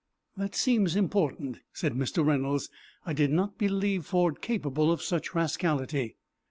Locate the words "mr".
1.93-2.25